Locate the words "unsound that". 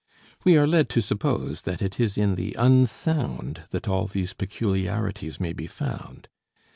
2.57-3.87